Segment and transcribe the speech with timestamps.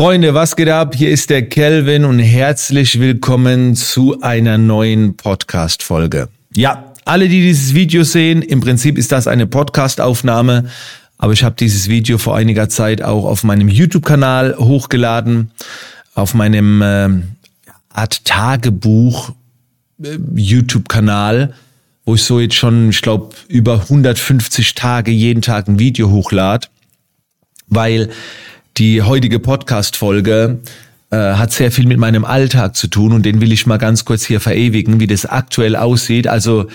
[0.00, 0.94] Freunde, was geht ab?
[0.94, 6.28] Hier ist der Kelvin und herzlich willkommen zu einer neuen Podcast-Folge.
[6.54, 10.70] Ja, alle, die dieses Video sehen, im Prinzip ist das eine Podcast-Aufnahme,
[11.16, 15.50] aber ich habe dieses Video vor einiger Zeit auch auf meinem YouTube-Kanal hochgeladen,
[16.14, 17.08] auf meinem äh,
[17.92, 19.32] Art Tagebuch
[20.00, 21.54] äh, YouTube-Kanal,
[22.04, 26.68] wo ich so jetzt schon, ich glaube, über 150 Tage jeden Tag ein Video hochlade,
[27.66, 28.10] weil
[28.78, 30.60] die heutige Podcast-Folge
[31.10, 34.04] äh, hat sehr viel mit meinem Alltag zu tun und den will ich mal ganz
[34.04, 36.28] kurz hier verewigen, wie das aktuell aussieht.
[36.28, 36.68] Also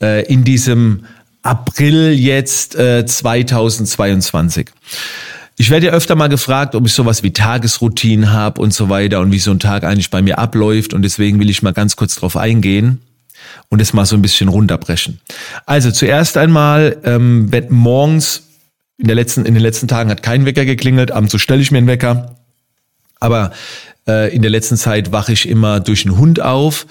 [0.00, 1.04] äh, in diesem
[1.42, 4.70] April jetzt äh, 2022.
[5.58, 9.20] Ich werde ja öfter mal gefragt, ob ich sowas wie Tagesroutinen habe und so weiter
[9.20, 11.96] und wie so ein Tag eigentlich bei mir abläuft und deswegen will ich mal ganz
[11.96, 13.02] kurz drauf eingehen
[13.68, 15.20] und es mal so ein bisschen runterbrechen.
[15.66, 18.44] Also zuerst einmal, ähm, morgens
[18.98, 21.70] in, der letzten, in den letzten Tagen hat kein Wecker geklingelt, abends so stelle ich
[21.70, 22.36] mir einen Wecker.
[23.20, 23.52] Aber
[24.06, 26.86] äh, in der letzten Zeit wache ich immer durch einen Hund auf,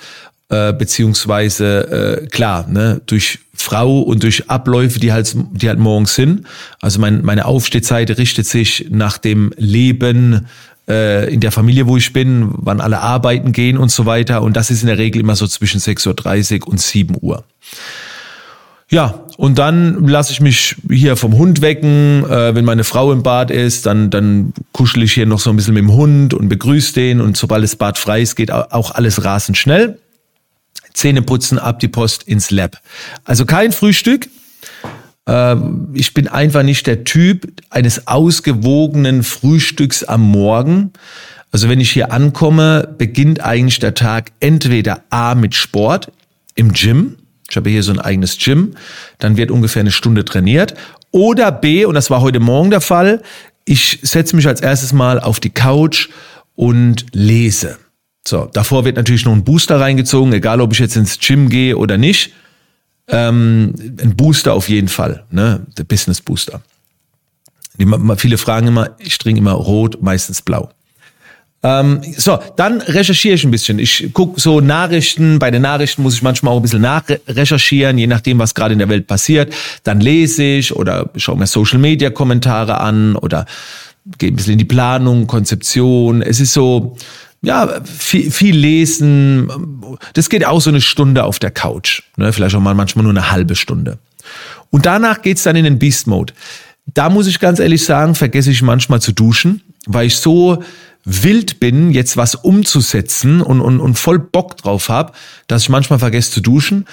[0.50, 6.16] äh, beziehungsweise äh, klar, ne, durch Frau und durch Abläufe, die halt, die halt morgens
[6.16, 6.46] sind.
[6.82, 10.48] Also mein, meine Aufstehzeit richtet sich nach dem Leben
[10.88, 14.42] äh, in der Familie, wo ich bin, wann alle arbeiten gehen und so weiter.
[14.42, 17.44] Und das ist in der Regel immer so zwischen 6.30 Uhr und 7 Uhr.
[18.92, 22.26] Ja, und dann lasse ich mich hier vom Hund wecken.
[22.30, 25.56] Äh, wenn meine Frau im Bad ist, dann, dann kuschel ich hier noch so ein
[25.56, 27.22] bisschen mit dem Hund und begrüße den.
[27.22, 29.98] Und sobald das Bad frei ist, geht auch alles rasend schnell.
[30.94, 32.82] Zähne putzen, ab die Post ins Lab.
[33.24, 34.28] Also kein Frühstück.
[35.26, 35.56] Äh,
[35.94, 40.92] ich bin einfach nicht der Typ eines ausgewogenen Frühstücks am Morgen.
[41.54, 46.12] Also wenn ich hier ankomme, beginnt eigentlich der Tag entweder A mit Sport
[46.56, 47.16] im Gym
[47.52, 48.76] ich habe hier so ein eigenes Gym.
[49.20, 50.74] Dann wird ungefähr eine Stunde trainiert.
[51.12, 53.22] Oder B, und das war heute Morgen der Fall,
[53.66, 56.08] ich setze mich als erstes mal auf die Couch
[56.56, 57.78] und lese.
[58.26, 61.78] So, davor wird natürlich noch ein Booster reingezogen, egal ob ich jetzt ins Gym gehe
[61.78, 62.32] oder nicht.
[63.10, 65.66] Ähm, ein Booster auf jeden Fall, ne?
[65.78, 66.62] Der Business Booster.
[67.78, 67.86] Die,
[68.16, 70.70] viele fragen immer, ich trinke immer rot, meistens blau.
[71.64, 73.78] Ähm, so, dann recherchiere ich ein bisschen.
[73.78, 75.38] Ich gucke so Nachrichten.
[75.38, 78.80] Bei den Nachrichten muss ich manchmal auch ein bisschen nachrecherchieren, je nachdem, was gerade in
[78.80, 79.54] der Welt passiert.
[79.84, 83.46] Dann lese ich oder schaue mir Social-Media-Kommentare an oder
[84.18, 86.24] gehe ein bisschen in die Planung, Konzeption.
[86.24, 86.98] Es ist so,
[87.44, 89.52] ja, viel, viel lesen.
[90.14, 92.02] Das geht auch so eine Stunde auf der Couch.
[92.18, 92.34] Ne?
[92.34, 94.00] Vielleicht auch mal manchmal nur eine halbe Stunde.
[94.72, 96.34] Und danach geht's dann in den Beast-Mode.
[96.94, 100.64] Da muss ich ganz ehrlich sagen, vergesse ich manchmal zu duschen, weil ich so
[101.04, 105.14] wild bin, jetzt was umzusetzen und, und, und voll Bock drauf habe,
[105.48, 106.86] dass ich manchmal vergesse zu duschen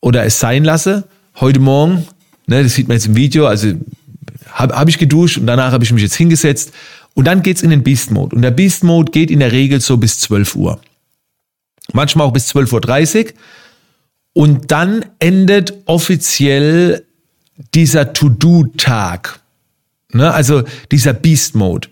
[0.00, 1.04] oder es sein lasse.
[1.38, 2.06] Heute Morgen,
[2.46, 3.72] ne, das sieht man jetzt im Video, also
[4.52, 6.72] habe hab ich geduscht und danach habe ich mich jetzt hingesetzt
[7.14, 8.34] und dann geht's in den Beast Mode.
[8.34, 10.80] Und der Beast Mode geht in der Regel so bis 12 Uhr.
[11.92, 13.32] Manchmal auch bis 12.30 Uhr.
[14.32, 17.04] Und dann endet offiziell
[17.74, 19.40] dieser To-Do-Tag.
[20.12, 20.32] Ne?
[20.32, 21.88] Also dieser Beast Mode.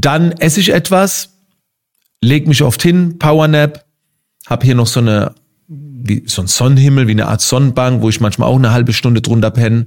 [0.00, 1.30] Dann esse ich etwas,
[2.20, 3.84] leg mich oft hin, Powernap,
[4.46, 5.34] hab hier noch so eine
[5.68, 9.20] wie so ein Sonnenhimmel, wie eine Art Sonnenbank, wo ich manchmal auch eine halbe Stunde
[9.20, 9.86] drunter penne.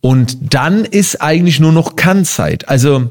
[0.00, 2.68] Und dann ist eigentlich nur noch Kannzeit.
[2.68, 3.10] Also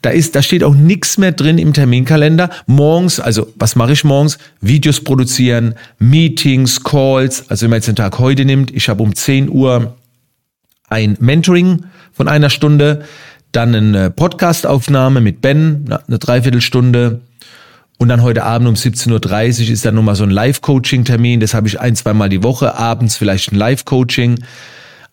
[0.00, 2.50] da ist, da steht auch nichts mehr drin im Terminkalender.
[2.66, 4.38] Morgens, also was mache ich morgens?
[4.60, 7.48] Videos produzieren, Meetings, Calls.
[7.48, 9.96] Also wenn man jetzt den Tag heute nimmt, ich habe um 10 Uhr
[10.88, 13.04] ein Mentoring von einer Stunde.
[13.52, 17.20] Dann eine Podcastaufnahme mit Ben, eine Dreiviertelstunde.
[17.98, 21.38] Und dann heute Abend um 17.30 Uhr ist dann nochmal so ein Live-Coaching-Termin.
[21.40, 22.74] Das habe ich ein, zweimal die Woche.
[22.74, 24.42] Abends vielleicht ein Live-Coaching.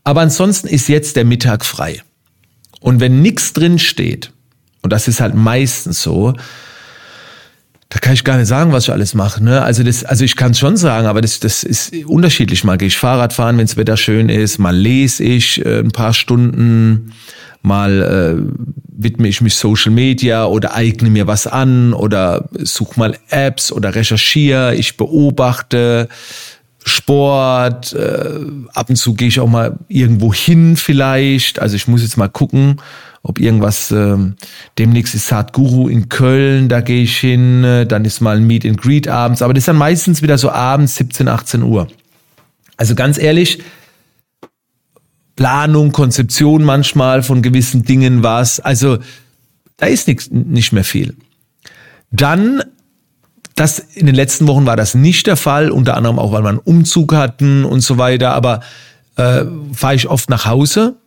[0.03, 2.01] Aber ansonsten ist jetzt der Mittag frei.
[2.79, 4.31] Und wenn nichts drin steht,
[4.81, 6.33] und das ist halt meistens so,
[7.89, 9.43] da kann ich gar nicht sagen, was ich alles mache.
[9.43, 9.61] Ne?
[9.61, 12.63] Also das, also ich kann es schon sagen, aber das, das ist unterschiedlich.
[12.63, 15.91] Mal gehe ich Fahrrad fahren, wenn das Wetter schön ist, mal lese ich äh, ein
[15.91, 17.13] paar Stunden,
[17.61, 23.17] mal äh, widme ich mich Social Media oder eigne mir was an oder suche mal
[23.29, 26.07] Apps oder recherchiere, ich beobachte
[26.85, 28.39] Sport, äh,
[28.73, 31.59] ab und zu gehe ich auch mal irgendwo hin vielleicht.
[31.59, 32.79] Also ich muss jetzt mal gucken
[33.21, 34.17] ob irgendwas, äh,
[34.77, 38.65] demnächst ist Sadhguru in Köln, da gehe ich hin, äh, dann ist mal ein Meet
[38.65, 41.87] and Greet abends, aber das ist dann meistens wieder so abends 17, 18 Uhr.
[42.77, 43.59] Also ganz ehrlich,
[45.39, 48.97] Planung, Konzeption manchmal von gewissen Dingen was, also
[49.77, 51.15] da ist nichts, nicht mehr viel.
[52.11, 52.61] Dann
[53.55, 56.49] das in den letzten Wochen war das nicht der Fall, unter anderem auch, weil wir
[56.49, 58.31] einen Umzug hatten und so weiter.
[58.31, 58.59] Aber
[59.15, 60.97] äh, fahre ich oft nach Hause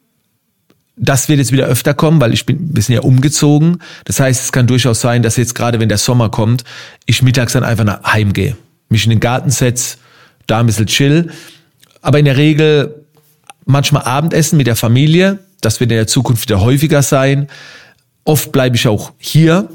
[0.96, 3.82] Das wird jetzt wieder öfter kommen, weil ich bin, wir sind ja umgezogen.
[4.06, 6.64] Das heißt, es kann durchaus sein, dass jetzt gerade, wenn der Sommer kommt,
[7.04, 8.56] ich mittags dann einfach nach heim gehe,
[8.88, 9.98] mich in den Garten setze,
[10.46, 11.30] da ein bisschen chill.
[12.00, 13.01] Aber in der Regel
[13.64, 15.38] manchmal Abendessen mit der Familie.
[15.60, 17.48] Das wird in der Zukunft wieder häufiger sein.
[18.24, 19.68] Oft bleibe ich auch hier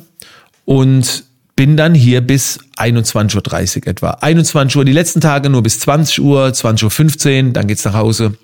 [0.65, 1.23] und
[1.55, 4.11] bin dann hier bis 21.30 Uhr etwa.
[4.21, 8.37] 21 Uhr, die letzten Tage nur bis 20 Uhr, 20.15 Uhr, dann geht's nach Hause.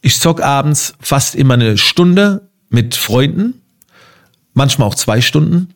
[0.00, 3.62] Ich zock abends fast immer eine Stunde mit Freunden,
[4.54, 5.74] manchmal auch zwei Stunden.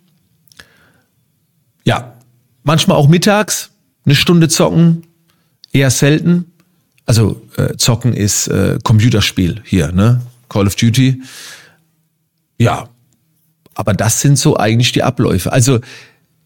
[1.85, 2.15] Ja,
[2.65, 3.71] manchmal auch mittags
[4.05, 5.03] eine Stunde zocken,
[5.73, 6.53] eher selten.
[7.07, 10.21] Also äh, zocken ist äh, Computerspiel hier, ne?
[10.49, 11.23] Call of Duty.
[12.59, 12.89] Ja,
[13.75, 15.53] aber das sind so eigentlich die Abläufe.
[15.53, 15.81] Also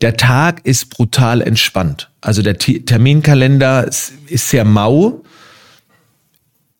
[0.01, 2.11] der Tag ist brutal entspannt.
[2.21, 5.23] Also der T Terminkalender ist, ist sehr mau.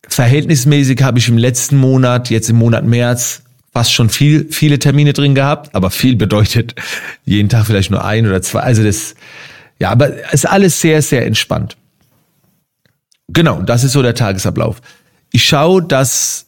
[0.07, 5.13] Verhältnismäßig habe ich im letzten Monat, jetzt im Monat März, fast schon viel, viele Termine
[5.13, 6.75] drin gehabt, aber viel bedeutet
[7.23, 8.59] jeden Tag vielleicht nur ein oder zwei.
[8.59, 9.15] Also das,
[9.79, 11.77] ja, aber es ist alles sehr, sehr entspannt.
[13.33, 14.81] Genau, das ist so der Tagesablauf.
[15.31, 16.45] Ich schaue, dass,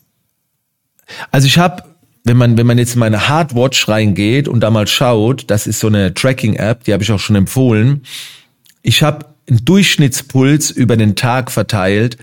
[1.32, 1.84] also ich habe
[2.24, 5.80] wenn man, wenn man jetzt in meine Hardwatch reingeht und da mal schaut, das ist
[5.80, 8.04] so eine Tracking-App, die habe ich auch schon empfohlen.
[8.82, 12.18] Ich habe einen Durchschnittspuls über den Tag verteilt.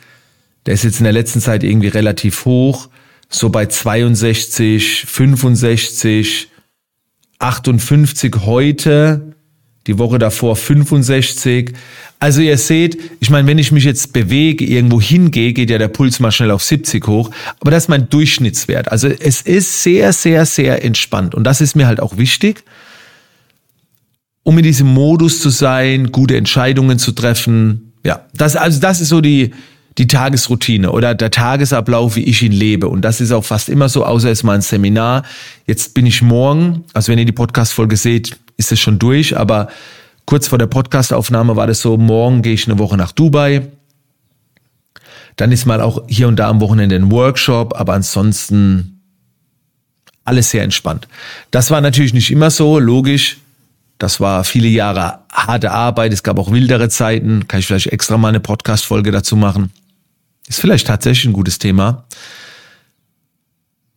[0.64, 2.88] Der ist jetzt in der letzten Zeit irgendwie relativ hoch,
[3.28, 6.48] so bei 62, 65,
[7.38, 9.29] 58 heute
[9.86, 11.72] die Woche davor 65.
[12.18, 15.88] Also ihr seht, ich meine, wenn ich mich jetzt bewege, irgendwo hingehe, geht ja der
[15.88, 17.30] Puls mal schnell auf 70 hoch.
[17.60, 18.90] Aber das ist mein Durchschnittswert.
[18.92, 21.34] Also es ist sehr, sehr, sehr entspannt.
[21.34, 22.62] Und das ist mir halt auch wichtig,
[24.42, 27.92] um in diesem Modus zu sein, gute Entscheidungen zu treffen.
[28.04, 29.52] Ja, das, also das ist so die,
[29.98, 32.88] die Tagesroutine oder der Tagesablauf, wie ich ihn lebe.
[32.88, 35.24] Und das ist auch fast immer so, außer es mal ein Seminar.
[35.66, 39.68] Jetzt bin ich morgen, also wenn ihr die Podcast-Folge seht, ist es schon durch, aber
[40.26, 43.66] kurz vor der Podcastaufnahme war das so, morgen gehe ich eine Woche nach Dubai.
[45.36, 49.00] Dann ist mal auch hier und da am Wochenende ein Workshop, aber ansonsten
[50.24, 51.08] alles sehr entspannt.
[51.50, 53.38] Das war natürlich nicht immer so, logisch.
[53.96, 56.12] Das war viele Jahre harte Arbeit.
[56.12, 57.48] Es gab auch wildere Zeiten.
[57.48, 59.72] Kann ich vielleicht extra mal eine Podcast-Folge dazu machen.
[60.46, 62.04] Ist vielleicht tatsächlich ein gutes Thema.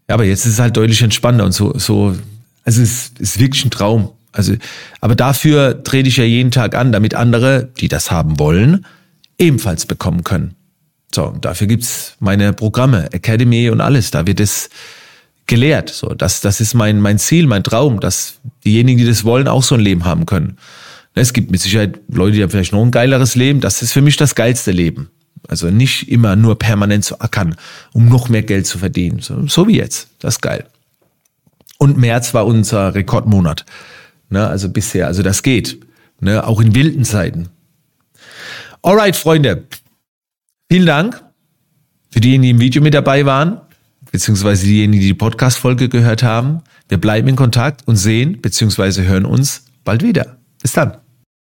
[0.07, 2.16] Aber jetzt ist es halt deutlich entspannter und so, so,
[2.63, 4.12] also es ist wirklich ein Traum.
[4.33, 4.53] Also,
[5.00, 8.85] aber dafür trete ich ja jeden Tag an, damit andere, die das haben wollen,
[9.38, 10.56] ebenfalls bekommen können.
[11.13, 14.12] So, und dafür gibt's meine Programme, Academy und alles.
[14.12, 14.69] Da wird es
[15.45, 15.89] gelehrt.
[15.89, 19.63] So, das, das ist mein, mein Ziel, mein Traum, dass diejenigen, die das wollen, auch
[19.63, 20.57] so ein Leben haben können.
[21.15, 23.62] Es gibt mit Sicherheit Leute, die haben vielleicht noch ein geileres Leben.
[23.62, 25.09] Das ist für mich das geilste Leben.
[25.47, 27.56] Also nicht immer nur permanent zu ackern,
[27.91, 29.19] um noch mehr Geld zu verdienen.
[29.19, 30.07] So, so wie jetzt.
[30.19, 30.65] Das ist geil.
[31.77, 33.65] Und März war unser Rekordmonat.
[34.30, 35.80] Ne, also bisher, also das geht.
[36.20, 37.50] Ne, auch in wilden Zeiten.
[38.81, 39.66] Alright, Freunde.
[40.70, 41.24] Vielen Dank
[42.12, 43.62] für diejenigen, die im Video mit dabei waren,
[44.12, 46.62] beziehungsweise diejenigen, die die Podcast-Folge gehört haben.
[46.88, 50.38] Wir bleiben in Kontakt und sehen, beziehungsweise hören uns bald wieder.
[50.62, 51.03] Bis dann.